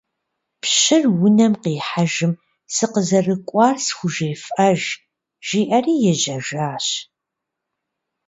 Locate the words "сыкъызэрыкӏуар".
2.73-3.75